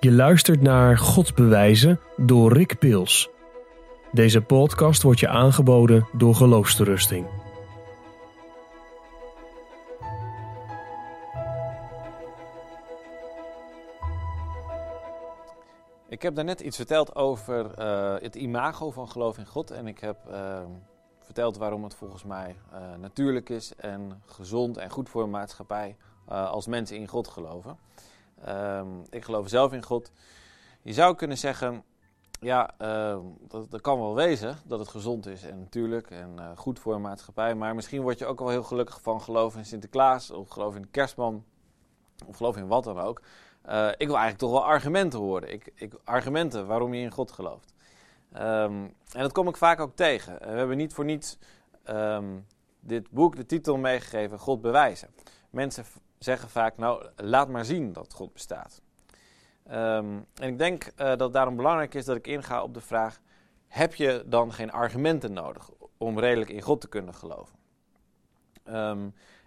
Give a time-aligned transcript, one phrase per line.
[0.00, 3.28] Je luistert naar God bewijzen door Rick Pils.
[4.12, 7.26] Deze podcast wordt je aangeboden door Geloofsterusting.
[16.08, 19.70] Ik heb daarnet iets verteld over eh, het imago van geloof in God.
[19.70, 20.60] En ik heb uh,
[21.20, 25.96] verteld waarom het volgens mij uh, natuurlijk is en gezond en goed voor een maatschappij
[26.28, 27.78] uh, als mensen in God geloven.
[28.48, 30.12] Um, ik geloof zelf in God.
[30.82, 31.84] Je zou kunnen zeggen,
[32.40, 32.74] ja,
[33.48, 37.00] dat, dat, kan wel wezen dat het gezond is en natuurlijk en goed voor een
[37.00, 37.54] maatschappij.
[37.54, 40.82] Maar misschien word je ook wel heel gelukkig van geloof in Sinterklaas of geloof in
[40.82, 41.44] de kerstman
[42.26, 43.22] of geloof in wat dan ook.
[43.68, 45.52] Uh, ik wil eigenlijk toch wel argumenten horen.
[45.52, 47.74] Ik, ik, argumenten waarom je in God gelooft.
[48.32, 50.32] Um, en dat kom ik vaak ook tegen.
[50.32, 51.38] Uh, we hebben niet voor niets
[52.80, 55.08] dit boek de titel meegegeven: God bewijzen.
[55.50, 55.84] Mensen
[56.18, 58.80] zeggen vaak: Nou, laat maar zien dat God bestaat.
[59.70, 62.80] Um, en ik denk uh, dat het daarom belangrijk is dat ik inga op de
[62.80, 63.20] vraag:
[63.66, 67.56] Heb je dan geen argumenten nodig om redelijk in God te kunnen geloven?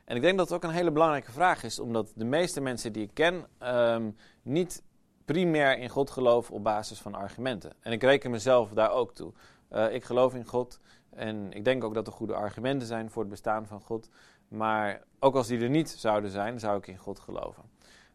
[0.06, 2.94] En ik denk dat het ook een hele belangrijke vraag is, omdat de meeste mensen
[2.94, 4.84] die ik ken um, niet
[5.26, 7.74] primair in God geloven op basis van argumenten.
[7.80, 9.34] En ik reken mezelf daar ook toe.
[9.72, 13.22] Uh, ik geloof in God en ik denk ook dat er goede argumenten zijn voor
[13.22, 14.10] het bestaan van God.
[14.52, 17.64] Maar ook als die er niet zouden zijn, zou ik in God geloven.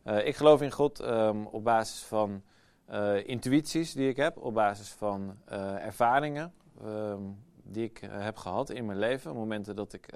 [0.05, 2.43] Uh, ik geloof in God um, op basis van
[2.91, 5.37] uh, intuïties die ik heb, op basis van
[5.81, 6.53] ervaringen
[6.85, 9.35] um, die ik heb gehad in mijn leven.
[9.35, 10.09] Momenten dat ik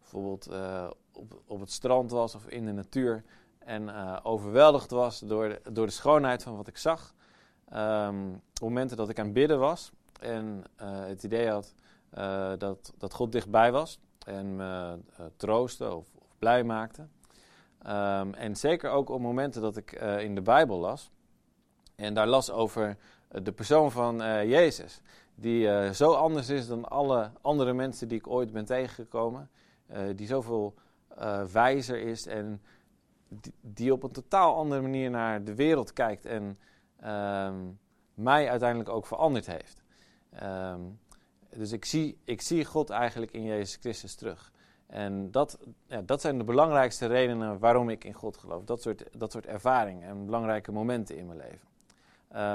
[0.00, 3.24] bijvoorbeeld uh, op, op het strand was of in de natuur
[3.58, 3.90] en
[4.24, 7.14] overweldigd was door de, door de schoonheid van wat ik zag.
[8.62, 11.74] Momenten dat ik aan het bidden was en het idee had
[12.58, 14.98] dat, dat God dichtbij was en me
[15.36, 17.02] troostte of, of, blij maakte.
[17.86, 21.10] Um, en zeker ook op momenten dat ik in de Bijbel las
[21.96, 22.96] en daar las over
[23.28, 24.16] de persoon van
[24.48, 25.00] Jezus,
[25.34, 29.50] die zo anders is dan alle andere mensen die ik ooit ben tegengekomen.
[30.14, 30.74] Die zoveel
[31.52, 32.62] wijzer is en
[33.60, 36.58] die, op een totaal andere manier naar de wereld kijkt en
[37.04, 37.78] um,
[38.14, 39.82] mij uiteindelijk ook veranderd heeft.
[40.42, 41.00] Um,
[41.56, 44.52] dus ik zie, ik zie God eigenlijk in Jezus Christus terug.
[44.86, 48.64] En dat, ja, dat zijn de belangrijkste redenen waarom ik in God geloof.
[48.64, 51.70] Dat soort, dat soort ervaringen en belangrijke momenten in mijn leven.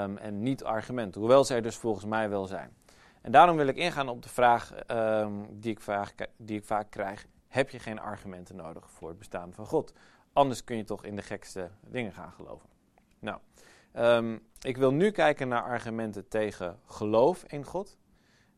[0.02, 2.76] Um, en niet argumenten, hoewel zij er dus volgens mij wel zijn.
[3.22, 6.90] En daarom wil ik ingaan op de vraag um, die, ik vaak, die ik vaak
[6.90, 7.26] krijg.
[7.48, 9.92] Heb je geen argumenten nodig voor het bestaan van God?
[10.32, 12.68] Anders kun je toch in de gekste dingen gaan geloven.
[13.18, 13.38] Nou,
[13.94, 17.96] um, ik wil nu kijken naar argumenten tegen geloof in God.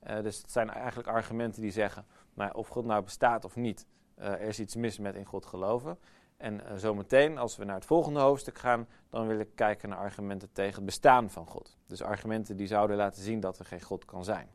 [0.08, 3.86] Uh, dus het zijn eigenlijk argumenten die zeggen, maar of God nou bestaat of niet,
[4.18, 5.98] uh, er is iets mis met in God geloven.
[6.36, 9.98] En uh, zometeen, als we naar het volgende hoofdstuk gaan, dan wil ik kijken naar
[9.98, 11.76] argumenten tegen het bestaan van God.
[11.86, 14.48] Dus argumenten die zouden laten zien dat er geen God kan zijn.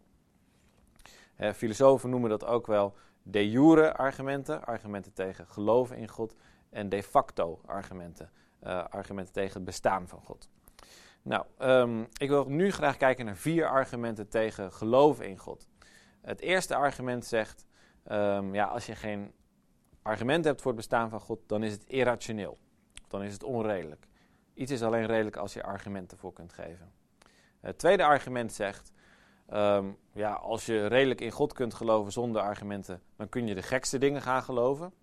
[1.54, 6.36] Filosofen noemen dat ook wel de jure argumenten, argumenten tegen geloven in God,
[6.70, 8.32] en de facto argumenten,
[8.90, 10.50] argumenten tegen het bestaan van God.
[11.25, 15.68] Nou, um, ik wil nu graag kijken naar vier argumenten tegen geloven in God.
[16.22, 17.66] Het eerste argument zegt,
[18.12, 19.31] um, ja, als je geen
[20.02, 22.58] argument hebt voor het bestaan van God, dan is het irrationeel.
[23.08, 24.08] Dan is het onredelijk.
[24.53, 26.91] Iets is alleen redelijk als je argumenten voor kunt geven.
[27.59, 28.91] Het tweede argument zegt,
[29.53, 33.62] um, ja, als je redelijk in God kunt geloven zonder argumenten, dan kun je de
[33.62, 34.94] gekste dingen gaan geloven.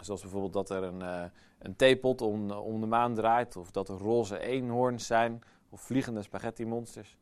[0.00, 1.24] Zoals bijvoorbeeld dat er een, uh,
[1.58, 6.22] een theepot om, om de maan draait, of dat er roze eenhoorns zijn, of vliegende
[6.22, 7.16] spaghetti monsters.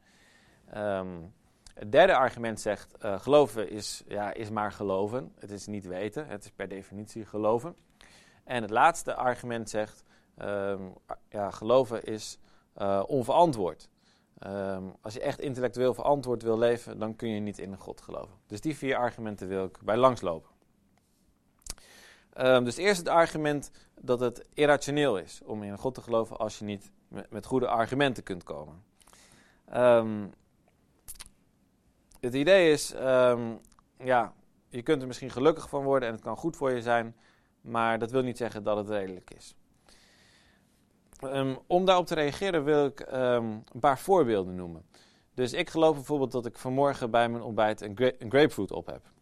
[0.76, 1.32] Um,
[1.74, 5.32] het derde argument zegt, uh, geloven is, ja, is maar geloven.
[5.38, 7.76] Het is niet weten, het is per definitie geloven.
[8.44, 10.04] En het laatste argument zegt,
[10.38, 10.92] um,
[11.28, 12.38] ja, geloven is
[13.06, 13.88] onverantwoord.
[14.46, 18.36] Um, als je echt intellectueel verantwoord wil leven, dan kun je niet in God geloven.
[18.46, 20.50] Dus die vier argumenten wil ik bij langslopen.
[22.40, 26.58] Um, dus eerst het argument dat het irrationeel is om in God te geloven als
[26.58, 26.90] je niet
[27.30, 28.84] met, goede argumenten kunt komen.
[29.74, 30.32] Um,
[32.20, 33.60] het idee is, um,
[33.98, 34.32] ja,
[34.68, 37.16] je kunt er misschien gelukkig van worden en het kan goed voor je zijn,
[37.60, 39.56] maar dat wil niet zeggen dat het redelijk is.
[41.66, 44.86] Om daarop te reageren wil ik een paar voorbeelden noemen.
[45.34, 47.96] Dus ik geloof bijvoorbeeld dat ik vanmorgen bij mijn ontbijt een
[48.28, 49.14] grapefruit op heb.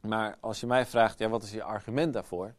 [0.00, 2.54] Maar als je mij vraagt, ja, wat is je argument daarvoor?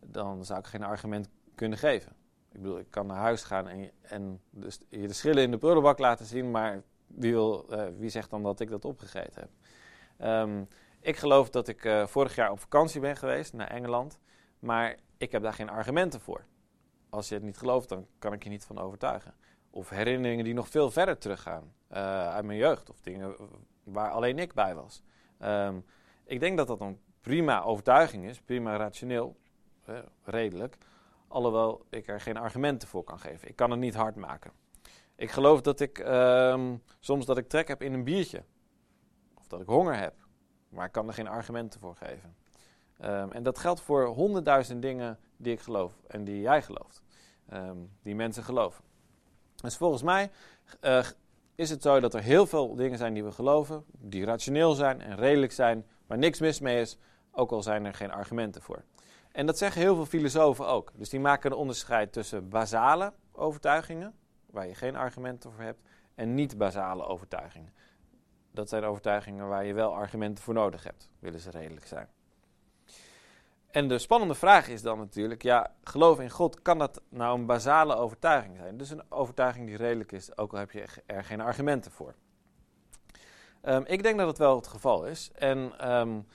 [0.00, 2.12] Dan zou ik geen argument kunnen geven.
[2.52, 5.58] Ik bedoel, ik kan naar huis gaan en, en dus je de schillen in de
[5.58, 9.50] prullenbak laten zien, maar wie, wil, uh, wie zegt dan dat ik dat opgegeten heb?
[10.28, 10.68] Um,
[11.00, 14.18] ik geloof dat ik uh, vorig jaar op vakantie ben geweest naar Engeland,
[14.58, 16.44] maar ik heb daar geen argumenten voor.
[17.10, 19.34] Als je het niet gelooft, dan kan ik je niet van overtuigen.
[19.70, 21.98] Of herinneringen die nog veel verder teruggaan uh,
[22.28, 22.90] uit mijn jeugd.
[22.90, 23.34] Of dingen
[23.84, 25.02] waar alleen ik bij was.
[25.38, 25.80] Ehm,
[26.24, 29.36] ik denk dat dat een prima overtuiging is, prima rationeel,
[30.22, 30.76] redelijk.
[31.28, 33.48] Alhoewel ik er geen argumenten voor kan geven.
[33.48, 34.52] Ik kan het niet hard maken.
[35.16, 38.44] Ik geloof dat ik um, soms dat ik trek heb in een biertje.
[39.34, 40.14] Of dat ik honger heb.
[40.68, 42.36] Maar ik kan er geen argumenten voor geven.
[43.04, 47.02] Um, en dat geldt voor honderdduizend dingen die ik geloof en die jij gelooft.
[47.52, 48.84] Um, die mensen geloven.
[49.56, 50.30] Dus volgens mij
[50.80, 51.04] uh,
[51.54, 55.00] is het zo dat er heel veel dingen zijn die we geloven, die rationeel zijn
[55.00, 56.98] en redelijk zijn, waar niks mis mee is,
[57.32, 58.82] ook al zijn er geen argumenten voor.
[59.32, 60.92] En dat zeggen heel veel filosofen ook.
[60.94, 64.14] Dus die maken een onderscheid tussen basale overtuigingen,
[64.46, 65.80] waar je geen argumenten voor hebt,
[66.14, 67.72] en niet-basale overtuigingen.
[68.50, 72.08] Dat zijn overtuigingen waar je wel argumenten voor nodig hebt, willen ze redelijk zijn.
[73.70, 77.46] En de spannende vraag is dan natuurlijk, ja, geloof in God, kan dat nou een
[77.46, 78.76] basale overtuiging zijn?
[78.76, 82.14] Dus een overtuiging die redelijk is, ook al heb je er geen argumenten voor.
[83.68, 85.30] Um, ik denk dat het wel het geval is.
[85.34, 86.26] En um,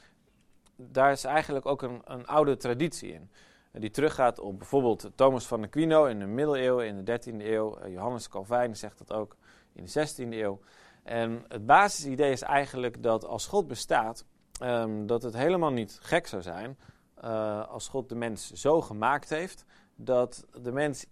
[0.76, 3.32] daar is eigenlijk ook een, een oude traditie in.
[3.72, 7.80] Die teruggaat op bijvoorbeeld Thomas van Aquino in de middeleeuwen, in de 13e eeuw.
[7.80, 9.36] Uh, Johannes Calvijn zegt dat ook
[9.74, 10.60] in de 16e eeuw.
[11.04, 14.26] En het basisidee is eigenlijk dat als God bestaat,
[14.64, 16.78] um, dat het helemaal niet gek zou zijn
[17.24, 19.66] uh, als God de mens zo gemaakt heeft,
[19.96, 21.06] dat de mens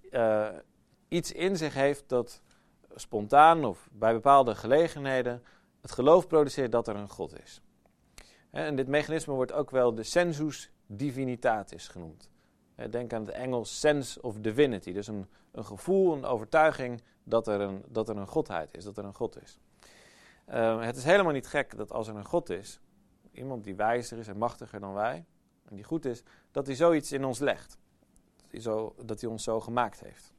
[1.08, 2.42] iets in zich heeft dat
[2.96, 5.44] spontaan of bij bepaalde gelegenheden
[5.88, 7.62] het geloof produceert dat er een God is.
[8.52, 12.30] En dit mechanisme wordt ook wel de sensus divinitatis genoemd.
[12.90, 17.62] Denk aan het Engels sense of divinity, dus een, een gevoel, een overtuiging dat er
[17.62, 19.60] een, dat er een godheid is, dat er een God is.
[20.50, 22.80] Uh, het is helemaal niet gek dat als er een God is,
[23.32, 25.26] iemand die wijzer is en machtiger dan wij,
[25.70, 27.78] en die goed is, dat hij zoiets in ons legt.
[28.36, 30.34] Dat hij, zo, dat hij ons zo gemaakt heeft.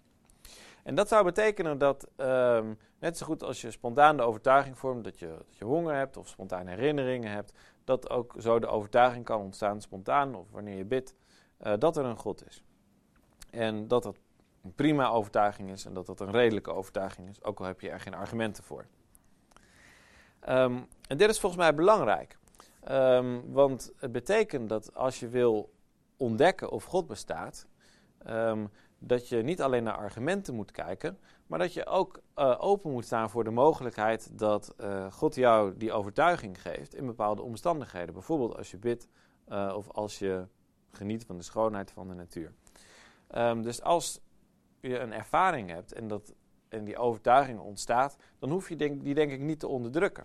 [0.83, 5.05] En dat zou betekenen dat, um, net zo goed als je spontaan de overtuiging vormt
[5.05, 7.53] dat je, dat je honger hebt of spontane herinneringen hebt,
[7.85, 11.15] dat ook zo de overtuiging kan ontstaan spontaan of wanneer je bidt,
[11.63, 12.63] uh, dat er een God is.
[13.51, 14.17] En dat dat
[14.63, 17.91] een prima overtuiging is en dat dat een redelijke overtuiging is, ook al heb je
[17.91, 18.87] er geen argumenten voor.
[20.49, 22.39] Um, en dit is volgens mij belangrijk.
[22.91, 25.73] Um, want het betekent dat als je wil
[26.17, 27.67] ontdekken of God bestaat,
[28.27, 32.91] um, dat je niet alleen naar argumenten moet kijken, maar dat je ook uh, open
[32.91, 38.15] moet staan voor de mogelijkheid dat uh, God jou die overtuiging geeft in bepaalde omstandigheden.
[38.15, 39.09] Bijvoorbeeld als je bidt
[39.49, 40.47] uh, of als je
[40.91, 42.53] geniet van de schoonheid van de natuur.
[43.35, 44.21] Um, dus als
[44.81, 46.35] je een ervaring hebt en, dat,
[46.69, 50.25] en die overtuiging ontstaat, dan hoef je denk, die denk ik niet te onderdrukken.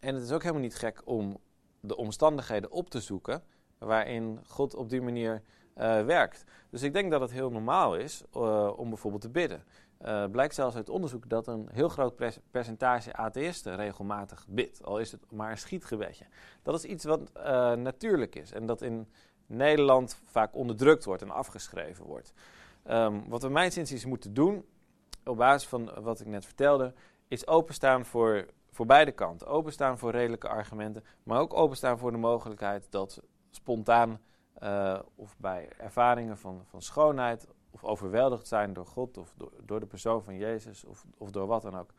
[0.00, 1.38] En het is ook helemaal niet gek om
[1.80, 3.42] de omstandigheden op te zoeken
[3.78, 5.42] waarin God op die manier
[5.76, 6.44] uh, werkt.
[6.70, 9.64] Dus ik denk dat het heel normaal is uh, om bijvoorbeeld te bidden.
[10.04, 12.14] Uh, blijkt zelfs uit onderzoek dat een heel groot
[12.50, 16.24] percentage atheïsten regelmatig bidt, al is het maar een schietgebedje.
[16.62, 17.32] Dat is iets wat
[17.76, 19.08] natuurlijk is en dat in
[19.46, 22.32] Nederland vaak onderdrukt wordt en afgeschreven wordt.
[22.90, 24.64] Um, wat we mijn inziens moeten doen,
[25.24, 26.94] op basis van wat ik net vertelde,
[27.28, 29.46] is openstaan voor voor beide kanten.
[29.46, 34.20] Openstaan voor redelijke argumenten, maar ook openstaan voor de mogelijkheid dat spontaan
[34.62, 39.80] uh, of bij ervaringen van, van schoonheid of overweldigd zijn door God of door, door
[39.80, 41.90] de persoon van Jezus of, of door wat dan ook.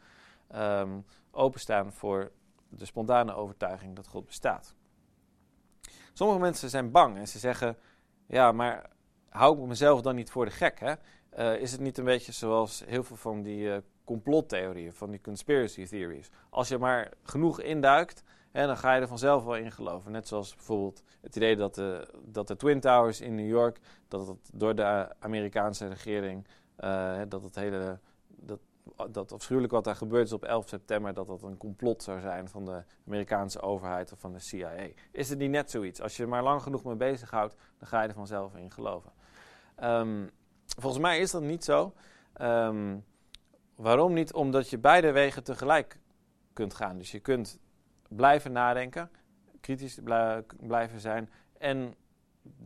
[0.55, 2.31] Um, openstaan voor
[2.69, 4.75] de spontane overtuiging dat God bestaat.
[6.13, 7.77] Sommige mensen zijn bang en ze zeggen:
[8.27, 8.89] Ja, maar
[9.29, 10.79] hou ik mezelf dan niet voor de gek?
[10.79, 10.93] Hè?
[11.37, 13.77] Uh, is het niet een beetje zoals heel veel van die uh,
[14.11, 16.29] complottheorieën, van die conspiracy theories.
[16.49, 20.11] Als je maar genoeg induikt, hè, dan ga je er vanzelf wel in geloven.
[20.11, 24.27] Net zoals bijvoorbeeld het idee dat de, dat de Twin Towers in New York, dat
[24.27, 26.47] het door de Amerikaanse regering,
[26.79, 28.59] uh, dat het hele, dat,
[29.11, 32.49] dat afschuwelijk wat daar gebeurd is op 11 september, dat dat een complot zou zijn
[32.49, 34.87] van de Amerikaanse overheid of van de CIA.
[35.11, 36.01] Is het niet net zoiets?
[36.01, 39.11] Als je er maar lang genoeg mee bezighoudt, dan ga je er vanzelf in geloven.
[39.83, 40.29] Um,
[40.77, 41.93] volgens mij is dat niet zo.
[42.41, 43.05] Um,
[43.81, 44.33] Waarom niet?
[44.33, 46.00] Omdat je beide wegen tegelijk
[46.53, 46.97] kunt gaan.
[46.97, 47.59] Dus je kunt
[48.09, 49.11] blijven nadenken,
[49.59, 50.00] kritisch
[50.59, 51.95] blijven zijn en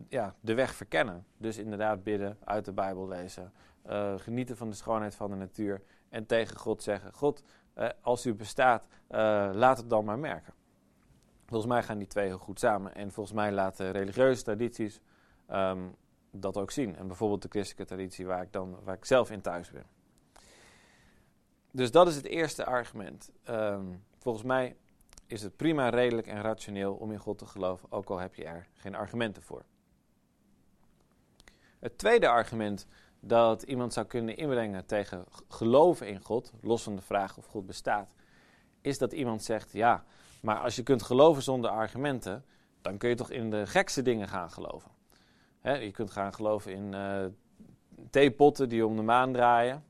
[0.09, 1.25] ja, de weg verkennen.
[1.37, 3.51] Dus inderdaad bidden, uit de Bijbel lezen,
[3.87, 7.43] uh, genieten van de schoonheid van de natuur en tegen God zeggen: God,
[7.77, 9.17] uh, als u bestaat, uh,
[9.53, 10.53] laat het dan maar merken.
[11.45, 12.95] Volgens mij gaan die twee heel goed samen.
[12.95, 14.99] En volgens mij laten religieuze tradities
[15.51, 15.95] um,
[16.31, 16.95] dat ook zien.
[16.95, 19.94] En bijvoorbeeld de christelijke traditie waar ik, dan, waar ik zelf in thuis ben.
[21.75, 23.31] Dus dat is het eerste argument.
[23.49, 24.75] Um, volgens mij
[25.25, 28.43] is het prima redelijk en rationeel om in God te geloven, ook al heb je
[28.43, 29.63] er geen argumenten voor.
[31.79, 32.87] Het tweede argument
[33.19, 37.65] dat iemand zou kunnen inbrengen tegen geloven in God, los van de vraag of God
[37.65, 38.13] bestaat,
[38.81, 40.03] is dat iemand zegt: ja,
[40.41, 42.45] maar als je kunt geloven zonder argumenten,
[42.81, 44.91] dan kun je toch in de gekste dingen gaan geloven.
[45.61, 47.25] je kunt gaan geloven in uh,
[48.09, 49.83] theepotten die om de maan draaien.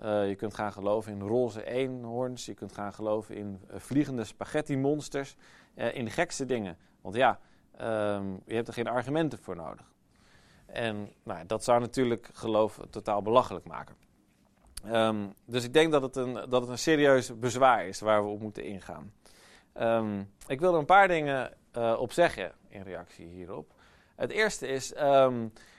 [0.00, 2.46] Eh, je kunt gaan geloven in roze eenhoorns.
[2.46, 5.36] Je kunt gaan geloven in uh, vliegende spaghetti-monsters.
[5.74, 6.76] in de gekste dingen.
[7.00, 7.40] Want ja,
[7.76, 9.92] ehm, je hebt er geen argumenten voor nodig.
[10.66, 13.96] En nou, dat zou natuurlijk geloof totaal belachelijk maken.
[14.84, 18.28] Ehm, dus ik denk dat het, een, dat het een serieus bezwaar is waar we
[18.28, 19.12] op moeten ingaan.
[19.80, 21.52] Um, ik wil er een paar dingen
[21.98, 23.72] op zeggen in reactie hierop.
[24.16, 24.94] Het eerste is,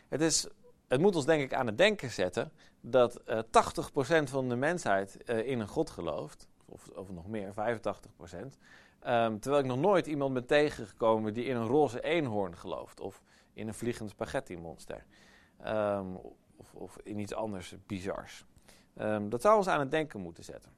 [0.09, 0.47] het is,
[0.89, 3.43] het moet ons denk ik aan het denken zetten dat uh, eh,
[4.21, 7.53] 80% van de mensheid uh, in een God gelooft, of, of nog meer, 85%.
[9.39, 13.21] terwijl ik nog nooit iemand ben tegengekomen die in een roze eenhoorn gelooft, of
[13.53, 15.05] in een vliegend spaghetti monster,
[16.57, 18.45] of, of, in iets anders bizars.
[19.29, 20.71] dat zou ons aan het denken moeten zetten.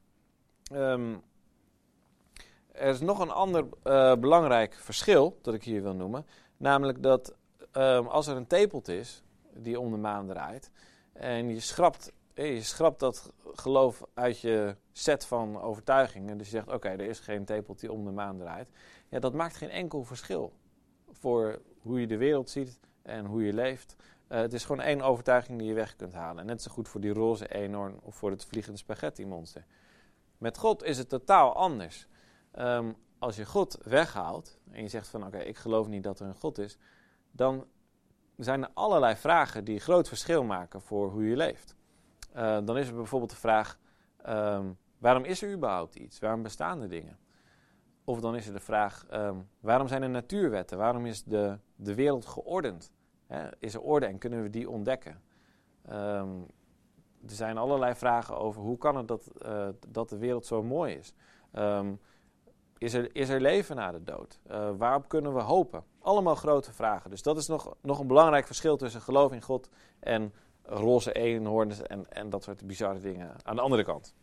[2.72, 6.26] Er is nog een ander uh, belangrijk verschil dat ik hier wil noemen.
[6.56, 7.34] Namelijk dat
[8.08, 9.21] als er een tepelt is
[9.56, 10.70] die om de maan draait.
[11.12, 16.38] En je schrapt, eh, je schrapt dat geloof uit je set van overtuigingen.
[16.38, 18.70] Dus je zegt: Oké, er is geen tepelt die om de maan draait.
[19.08, 20.52] Ja, dat maakt geen enkel verschil
[21.10, 23.96] voor hoe je de wereld ziet en hoe je leeft.
[24.28, 26.46] Uh, het is gewoon één overtuiging die je weg kunt halen.
[26.46, 29.64] net zo goed voor die roze eenhoorn of voor het vliegende spaghetti monster.
[30.38, 32.06] Met God is het totaal anders.
[32.58, 36.26] Um, als je God weghaalt en je zegt van oké, ik geloof niet dat er
[36.26, 36.78] een God is,
[37.30, 37.66] dan
[38.36, 41.76] zijn er allerlei vragen die groot verschil maken voor hoe je leeft.
[42.36, 43.78] Uh, dan is er bijvoorbeeld de vraag,
[44.28, 46.18] um, waarom is er überhaupt iets?
[46.18, 47.18] Waarom bestaan er dingen?
[48.04, 50.78] Of dan is er de vraag, um, waarom zijn er natuurwetten?
[50.78, 52.92] Waarom is de, de wereld geordend?
[53.58, 55.22] is er orde en kunnen we die ontdekken?
[55.90, 56.46] Um,
[57.22, 60.94] er zijn allerlei vragen over hoe kan het dat, uh, dat de wereld zo mooi
[60.94, 61.14] is?
[62.78, 64.40] Is er, is er leven na de dood?
[64.50, 65.84] Uh, waarop kunnen we hopen?
[66.02, 67.10] Allemaal grote vragen.
[67.10, 69.68] Dus dat is nog, nog een belangrijk verschil tussen geloof in God
[70.00, 70.32] en
[70.62, 74.14] roze eenhoorns en, en dat soort bizarre dingen aan de andere kant.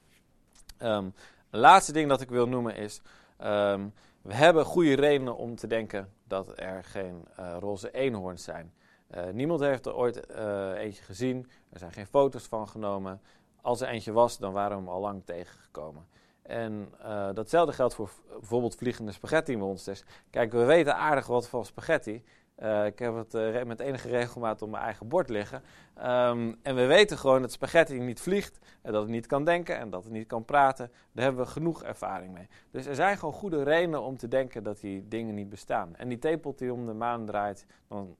[0.81, 1.13] Um,
[1.49, 3.01] een laatste ding dat ik wil noemen is,
[3.43, 8.73] um, we hebben goede redenen om te denken dat er geen uh, roze eenhoorns zijn.
[9.15, 13.21] Uh, niemand heeft er ooit uh, eentje gezien, er zijn geen foto's van genomen.
[13.61, 16.07] Als er eentje was, dan waren we hem al lang tegengekomen.
[16.49, 20.03] En uh, datzelfde geldt voor bijvoorbeeld vliegende spaghetti monsters.
[20.29, 22.23] Kijk, we weten aardig wat van spaghetti.
[22.59, 25.63] Uh, ik heb het uh, met enige regelmaat op mijn eigen bord liggen.
[25.97, 29.77] Um, en we weten gewoon dat spaghetti niet vliegt, en dat het niet kan denken
[29.77, 30.91] en dat het niet kan praten.
[31.11, 32.47] Daar hebben we genoeg ervaring mee.
[32.71, 35.95] Dus er zijn gewoon goede redenen om te denken dat die dingen niet bestaan.
[35.95, 38.15] En die theepot die om de maan draait, dan,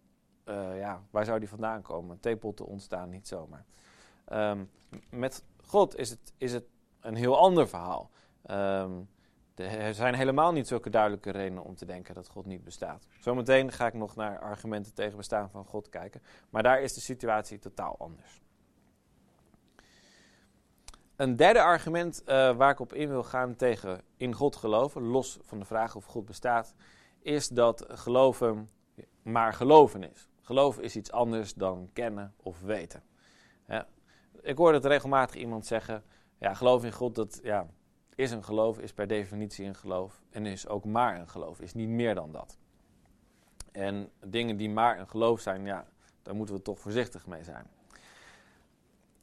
[0.76, 2.20] ja, waar zou die vandaan komen?
[2.20, 3.66] Theepotten ontstaan niet zomaar.
[4.34, 4.70] Um,
[5.10, 6.66] met God is het, is het
[7.02, 8.10] een heel ander verhaal.
[8.52, 9.10] Um,
[9.56, 13.08] er zijn helemaal niet zulke duidelijke redenen om te denken dat God niet bestaat.
[13.20, 16.22] Zometeen ga ik nog naar argumenten tegen bestaan van God kijken.
[16.50, 18.42] Maar daar is de situatie totaal anders.
[21.16, 25.40] Een derde argument uh, waar ik op in wil gaan tegen in God geloven, los
[25.42, 26.74] van de vraag of God bestaat,
[27.20, 28.70] is dat geloven
[29.22, 30.30] maar geloven is.
[30.42, 33.04] Geloven is iets anders dan kennen of weten.
[33.68, 33.88] Ja,
[34.42, 36.04] ik hoor het regelmatig iemand zeggen:
[36.40, 37.68] ja, geloof in God, dat ja,
[38.16, 40.22] is een geloof, is per definitie een geloof.
[40.30, 42.58] En is ook maar een geloof, is niet meer dan dat.
[43.72, 45.88] En dingen die maar een geloof zijn, ja,
[46.22, 47.68] daar moeten we toch voorzichtig mee zijn.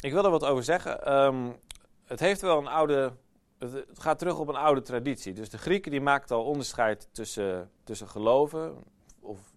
[0.00, 1.12] Ik wil er wat over zeggen.
[1.12, 1.56] Um,
[2.04, 3.12] het heeft wel een oude.
[3.58, 5.32] Het gaat terug op een oude traditie.
[5.32, 8.84] Dus de Grieken die maakten al onderscheid tussen, tussen geloven,
[9.20, 9.52] of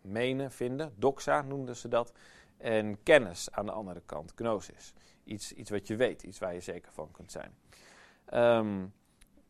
[0.00, 2.12] menen, vinden, doxa noemden ze dat,
[2.56, 4.92] en kennis aan de andere kant, gnosis.
[5.24, 7.54] Iets, iets wat je weet, iets waar je zeker van kunt zijn.
[8.34, 8.92] Um,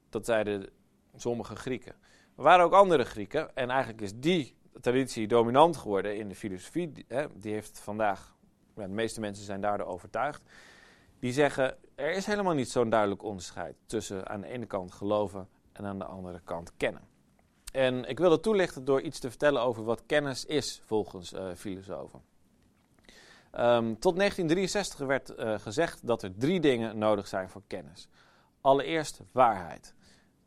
[0.08, 0.70] dat zeiden
[1.14, 1.94] sommige Grieken.
[2.36, 6.92] Er waren ook andere Grieken, en eigenlijk is die traditie dominant geworden in de filosofie.
[6.92, 8.36] Die, hè, die heeft vandaag,
[8.76, 10.42] ja, de meeste mensen zijn daardoor overtuigd.
[11.18, 15.48] Die zeggen, er is helemaal niet zo'n duidelijk onderscheid tussen aan de ene kant geloven
[15.72, 17.08] en aan de andere kant kennen.
[17.72, 21.54] En ik wil het toelichten door iets te vertellen over wat kennis is volgens uh,
[21.54, 22.22] filosofen.
[23.58, 28.08] Um, tot 1963 werd uh, gezegd dat er drie dingen nodig zijn voor kennis.
[28.60, 29.94] Allereerst waarheid.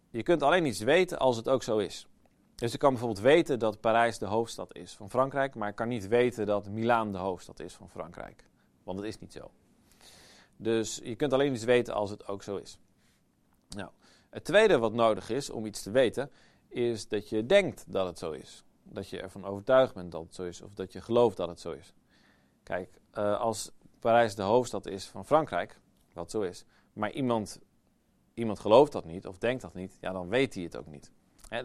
[0.10, 2.08] Je kunt alleen iets weten als het ook zo is.
[2.56, 5.88] Dus ik kan bijvoorbeeld weten dat Parijs de hoofdstad is van Frankrijk, maar ik kan
[5.88, 8.46] niet weten dat Milaan de hoofdstad is van Frankrijk.
[8.84, 9.52] Want dat is niet zo.
[10.58, 12.78] Dus je kunt alleen iets weten als het ook zo is.
[13.70, 13.90] Nou,
[14.30, 16.32] het tweede wat nodig is om iets te weten,
[16.68, 18.64] is dat je denkt dat het zo is.
[18.84, 21.60] Dat je ervan overtuigd bent dat het zo is, of dat je gelooft dat het
[21.60, 21.94] zo is.
[22.66, 25.80] Kijk, uh, als Parijs de hoofdstad is van Frankrijk,
[26.14, 27.60] wat zo is, maar iemand,
[28.34, 31.12] iemand gelooft dat niet of denkt dat niet, ja, dan weet hij het ook niet.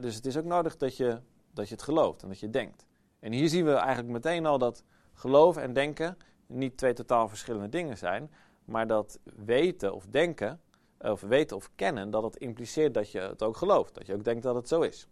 [0.00, 1.20] dus het is ook nodig dat je,
[1.52, 2.86] dat je het gelooft en dat je denkt.
[3.18, 6.16] En hier zien we eigenlijk meteen al dat geloven en denken
[6.46, 8.30] niet twee totaal verschillende dingen zijn,
[8.64, 10.60] maar dat weten of denken,
[10.98, 13.94] of weten of kennen, dat het impliceert dat je het ook gelooft.
[13.94, 15.08] Dat je ook denkt dat het zo is.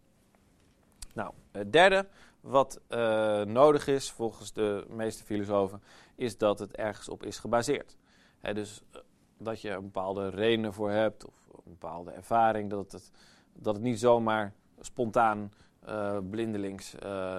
[1.15, 2.07] Nou, het derde
[2.49, 5.83] wat uh, nodig is, volgens de meeste filosofen,
[6.15, 7.97] is dat het ergens op is gebaseerd.
[8.41, 9.01] dus uh,
[9.39, 13.11] dat je een bepaalde reden voor hebt, of een bepaalde ervaring, dat het,
[13.53, 15.53] dat het niet zomaar spontaan,
[15.89, 16.95] uh, blindelings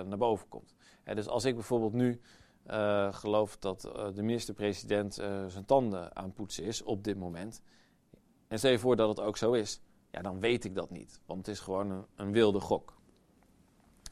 [0.06, 0.76] naar boven komt.
[1.04, 2.22] dus als ik bijvoorbeeld nu
[3.12, 3.82] geloof dat
[4.16, 5.14] de minister-president
[5.48, 7.62] zijn tanden aan poetsen is op dit moment,
[8.48, 11.20] en stel je voor dat het ook zo is, ja, dan weet ik dat niet,
[11.26, 12.99] want het is gewoon een wilde gok.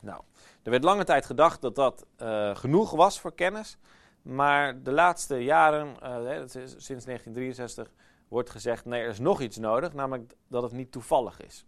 [0.01, 0.21] Nou,
[0.63, 3.77] er werd lange tijd gedacht dat dat uh, genoeg was voor kennis.
[4.21, 6.41] Maar de laatste jaren, uh,
[6.77, 7.91] sinds 1963,
[8.27, 11.65] wordt gezegd: nee, er is nog iets nodig, namelijk dat het niet toevallig is.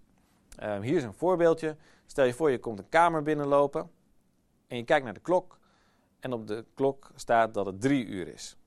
[0.64, 1.76] Uh, hier is een voorbeeldje.
[2.06, 3.92] Stel je voor, je komt een kamer binnenlopen
[4.68, 5.60] en je kijkt naar de klok.
[6.20, 8.58] En op de klok staat dat het drie uur is.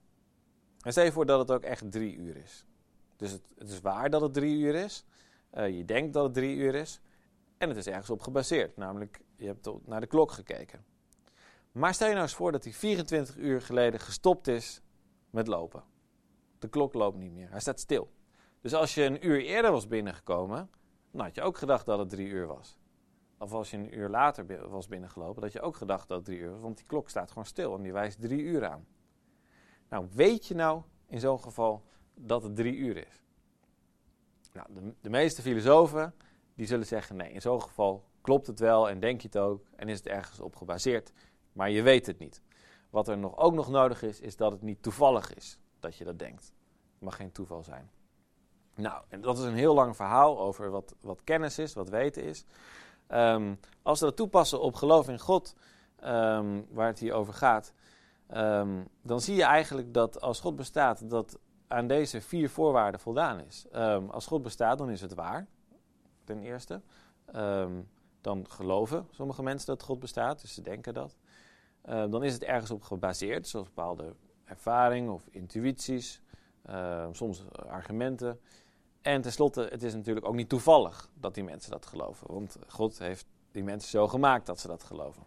[0.81, 2.65] En stel je voor dat het ook echt drie uur is.
[3.15, 5.05] Dus het, het is waar dat het drie uur is.
[5.53, 7.01] je denkt dat het drie uur is.
[7.63, 10.85] En het is ergens op gebaseerd, namelijk je hebt naar de klok gekeken.
[11.71, 14.81] Maar stel je nou eens voor dat hij 24 uur geleden gestopt is
[15.29, 15.83] met lopen.
[16.59, 18.11] De klok loopt niet meer, hij staat stil.
[18.61, 20.69] Dus als je een uur eerder was binnengekomen,
[21.11, 22.79] dan had je ook gedacht dat het drie uur was.
[23.37, 26.39] Of als je een uur later was binnengelopen, dat je ook gedacht dat het drie
[26.39, 28.85] uur was, want die klok staat gewoon stil en die wijst drie uur aan.
[29.89, 33.23] Nou, weet je nou in zo'n geval dat het drie uur is?
[34.53, 36.13] Nou, de, de meeste filosofen
[36.55, 39.65] die zullen zeggen: nee, in zo'n geval klopt het wel en denk je het ook
[39.75, 41.11] en is het ergens op gebaseerd,
[41.51, 42.41] maar je weet het niet.
[42.89, 46.03] Wat er nog, ook nog nodig is, is dat het niet toevallig is dat je
[46.03, 46.43] dat denkt.
[46.93, 47.91] Het mag geen toeval zijn.
[48.75, 52.23] Nou, en dat is een heel lang verhaal over wat, wat kennis is, wat weten
[52.23, 52.45] is.
[53.09, 55.55] Um, als we dat toepassen op geloof in God,
[56.03, 57.73] um, waar het hier over gaat,
[58.33, 63.39] um, dan zie je eigenlijk dat als God bestaat, dat aan deze vier voorwaarden voldaan
[63.39, 63.65] is.
[64.09, 65.47] als God bestaat, dan is het waar
[66.23, 66.81] ten eerste.
[67.25, 67.81] Ehm,
[68.21, 71.17] dan geloven sommige mensen dat God bestaat, dus ze denken dat.
[71.81, 76.21] Ehm, dan is het ergens op gebaseerd, zoals bepaalde ervaring of intuïties,
[76.65, 78.39] ehm, soms argumenten.
[79.01, 82.99] En tenslotte, het is natuurlijk ook niet toevallig dat die mensen dat geloven, want God
[82.99, 85.23] heeft die mensen zo gemaakt dat ze dat geloven.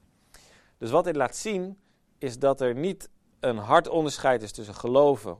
[0.78, 1.78] Dus wat dit laat zien,
[2.18, 5.38] is dat er niet een hard onderscheid is tussen geloven,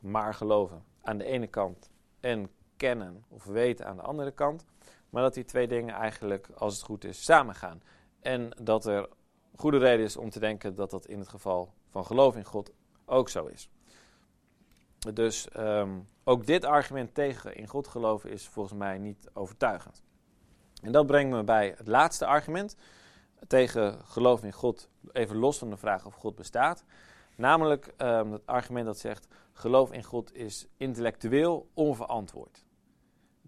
[0.00, 4.64] maar geloven aan de ene kant en kennen of weten aan de andere kant.
[5.10, 7.82] Maar dat die twee dingen eigenlijk, als het goed is, samengaan.
[8.20, 9.08] En dat er
[9.56, 12.72] goede reden is om te denken dat dat in het geval van geloof in God
[13.04, 13.70] ook zo is.
[15.14, 20.02] Dus um, ook dit argument tegen in God geloven is volgens mij niet overtuigend.
[20.82, 22.76] En dat brengt me bij het laatste argument
[23.46, 26.84] tegen geloof in God, even los van de vraag of God bestaat.
[27.36, 32.64] Namelijk um, het argument dat zegt geloof in God is intellectueel onverantwoord.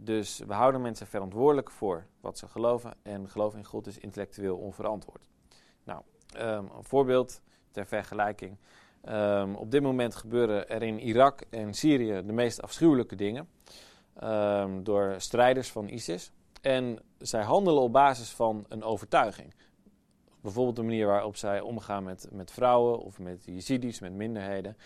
[0.02, 4.56] Dus we houden mensen verantwoordelijk voor wat ze geloven en geloof in God is intellectueel
[4.56, 5.28] onverantwoord.
[5.84, 6.02] Nou,
[6.36, 8.56] um, een voorbeeld ter vergelijking.
[9.08, 13.48] Um, op dit moment gebeuren er in Irak en Syrië de meest afschuwelijke dingen
[14.22, 16.32] um, door strijders van ISIS.
[16.60, 19.54] En zij handelen op basis van een overtuiging.
[20.40, 24.76] Bijvoorbeeld de manier waarop zij omgaan met, met vrouwen of met Yazidis, met minderheden.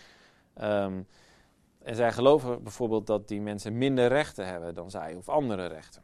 [1.85, 6.03] En zij geloven bijvoorbeeld dat die mensen minder rechten hebben dan zij of andere rechten.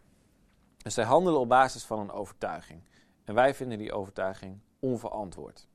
[0.77, 2.81] Dus zij handelen op basis van een overtuiging.
[3.23, 5.67] En wij vinden die overtuiging onverantwoord.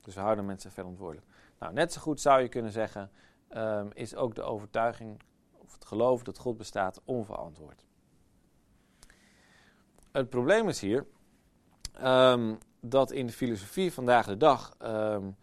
[0.00, 1.26] Dus we houden mensen verantwoordelijk.
[1.58, 3.10] Nou, net zo goed zou je kunnen zeggen,
[3.56, 7.84] um, is ook de overtuiging of het geloof dat God bestaat onverantwoord.
[10.12, 11.06] Het probleem is hier
[12.02, 15.36] um, dat in de filosofie vandaag de dag um,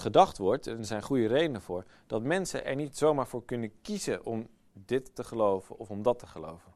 [0.00, 3.72] gedacht wordt, en er zijn goede redenen voor, dat mensen er niet zomaar voor kunnen
[3.82, 6.72] kiezen om dit te geloven of om dat te geloven.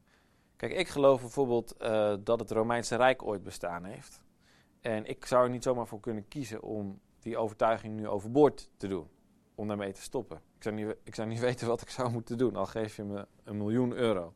[0.56, 4.22] Kijk, ik geloof bijvoorbeeld uh, dat het Romeinse Rijk ooit bestaan heeft.
[4.80, 8.88] En ik zou er niet zomaar voor kunnen kiezen om die overtuiging nu overboord te
[8.88, 9.08] doen.
[9.54, 10.36] Om daarmee te stoppen.
[10.56, 13.02] Ik zou niet, ik zou niet weten wat ik zou moeten doen, al geef je
[13.02, 14.32] me een miljoen euro.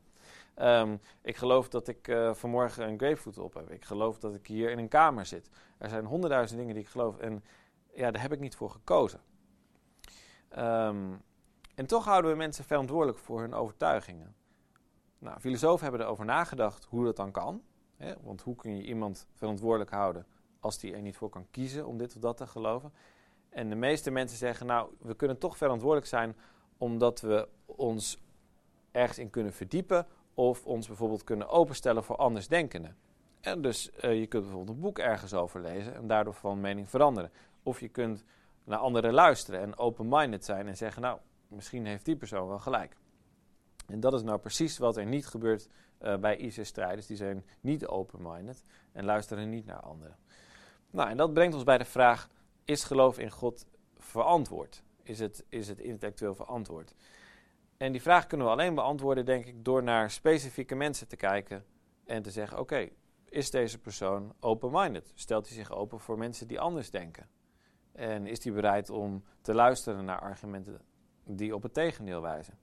[0.61, 3.71] Um, ik geloof dat ik uh, vanmorgen een grapefruit op heb.
[3.71, 5.49] Ik geloof dat ik hier in een kamer zit.
[5.77, 7.17] Er zijn honderdduizend dingen die ik geloof.
[7.17, 7.43] En
[7.99, 9.21] ja, daar heb ik niet voor gekozen.
[10.57, 11.21] Um,
[11.75, 14.35] en toch houden we mensen verantwoordelijk voor hun overtuigingen.
[15.19, 17.61] Nou, filosofen hebben erover nagedacht hoe dat dan kan.
[17.97, 18.13] Hè?
[18.21, 20.25] Want hoe kun je iemand verantwoordelijk houden
[20.59, 22.93] als die er niet voor kan kiezen om dit of dat te geloven?
[23.49, 26.35] En de meeste mensen zeggen, nou, we kunnen toch verantwoordelijk zijn
[26.77, 28.21] omdat we ons
[28.91, 32.97] ergens in kunnen verdiepen of ons bijvoorbeeld kunnen openstellen voor andersdenkenden.
[33.41, 36.89] En dus uh, je kunt bijvoorbeeld een boek ergens over lezen en daardoor van mening
[36.89, 37.31] veranderen.
[37.69, 38.23] Of je kunt
[38.63, 42.95] naar anderen luisteren en open-minded zijn en zeggen, nou, misschien heeft die persoon wel gelijk.
[43.87, 45.69] En dat is nou precies wat er niet gebeurt
[46.01, 47.07] uh, bij ISIS-strijders.
[47.07, 50.17] Die zijn niet open-minded en luisteren niet naar anderen.
[50.89, 52.29] Nou, en dat brengt ons bij de vraag,
[52.65, 53.65] is geloof in God
[53.97, 54.83] verantwoord?
[55.03, 56.93] Is het, is het intellectueel verantwoord?
[57.77, 61.65] En die vraag kunnen we alleen beantwoorden, denk ik, door naar specifieke mensen te kijken
[62.05, 62.89] en te zeggen: oké,
[63.25, 65.11] is deze persoon open-minded?
[65.15, 67.29] Stelt hij zich open voor mensen die anders denken?
[67.99, 70.81] En is hij bereid om te luisteren naar argumenten
[71.23, 72.57] die op het tegendeel wijzen?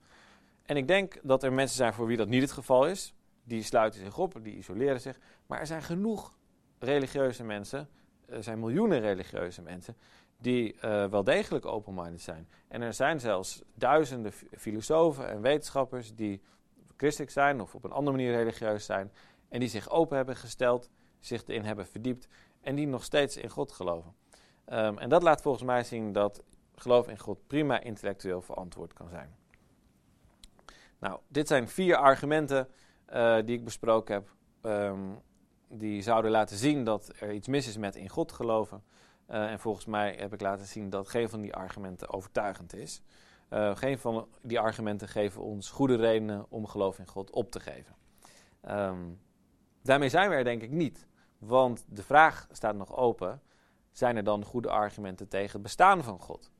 [0.63, 3.13] En ik denk dat er mensen zijn voor wie dat niet het geval is.
[3.43, 5.19] Die sluiten zich op, die isoleren zich.
[5.45, 6.37] Maar er zijn genoeg
[6.79, 7.89] religieuze mensen,
[8.25, 9.95] er zijn miljoenen religieuze mensen,
[10.37, 12.47] die uh, wel degelijk open-minded zijn.
[12.67, 16.41] En er zijn zelfs duizenden filosofen en wetenschappers die
[16.95, 19.11] christelijk zijn of op een andere manier religieus zijn.
[19.49, 22.27] En die zich open hebben gesteld, zich erin hebben verdiept
[22.61, 24.13] en die nog steeds in God geloven.
[24.69, 26.43] Um, en dat laat volgens mij zien dat
[26.75, 29.35] geloof in God prima intellectueel verantwoord kan zijn.
[30.99, 32.67] Nou, dit zijn vier argumenten
[33.13, 34.35] uh, die ik besproken heb.
[34.61, 35.21] Um,
[35.69, 38.83] die zouden laten zien dat er iets mis is met in God geloven.
[39.29, 43.01] Uh, en volgens mij heb ik laten zien dat geen van die argumenten overtuigend is.
[43.49, 47.59] Uh, geen van die argumenten geven ons goede redenen om geloof in God op te
[47.59, 47.95] geven.
[48.69, 49.19] Um,
[49.81, 51.07] daarmee zijn we er denk ik niet.
[51.37, 53.41] Want de vraag staat nog open:
[53.97, 56.51] zijn er dan goede argumenten tegen het bestaan van God?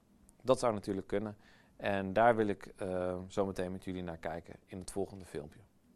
[0.41, 1.37] Dat zou natuurlijk kunnen.
[1.75, 5.59] En daar wil ik uh, zo meteen met jullie naar kijken in het volgende filmpje.